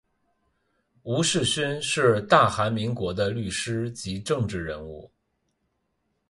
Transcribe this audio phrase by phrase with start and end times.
[1.03, 5.07] 吴世勋是大韩民国的律师及政治人物。